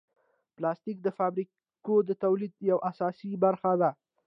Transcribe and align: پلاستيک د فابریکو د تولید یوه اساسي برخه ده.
پلاستيک 0.55 0.97
د 1.03 1.07
فابریکو 1.17 1.93
د 2.09 2.11
تولید 2.23 2.53
یوه 2.69 2.83
اساسي 2.89 3.31
برخه 3.43 3.71
ده. 3.81 3.89